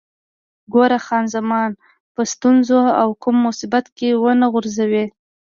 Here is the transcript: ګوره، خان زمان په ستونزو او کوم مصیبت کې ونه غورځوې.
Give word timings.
ګوره، 0.73 0.99
خان 1.05 1.25
زمان 1.35 1.69
په 2.13 2.21
ستونزو 2.33 2.81
او 3.01 3.09
کوم 3.23 3.37
مصیبت 3.47 3.85
کې 3.97 4.09
ونه 4.23 4.47
غورځوې. 4.53 5.05